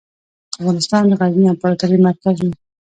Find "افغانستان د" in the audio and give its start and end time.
0.59-1.11